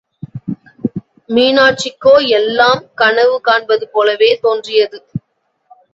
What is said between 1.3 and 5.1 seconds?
மீனாட்சிக்கோ எல்லாம் கனவு காண்பது போலவே தோன்றியது.